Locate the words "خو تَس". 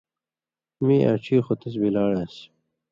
1.45-1.73